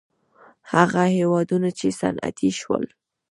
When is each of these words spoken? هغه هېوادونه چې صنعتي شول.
هغه 0.73 1.03
هېوادونه 1.17 1.69
چې 1.79 1.87
صنعتي 1.99 2.49
شول. 2.59 2.85